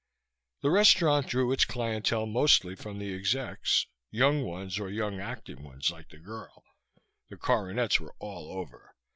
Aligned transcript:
The 0.61 0.71
restaurant 0.71 1.27
drew 1.27 1.51
its 1.51 1.63
clientele 1.63 2.25
mostly 2.25 2.75
from 2.75 2.97
the 2.97 3.13
execs, 3.13 3.85
young 4.09 4.43
ones 4.43 4.79
or 4.79 4.89
young 4.89 5.19
acting 5.19 5.61
ones, 5.63 5.91
like 5.91 6.09
the 6.09 6.17
girl. 6.17 6.63
The 7.29 7.37
coronets 7.37 7.99
were 7.99 8.15
all 8.17 8.49
over. 8.51 8.95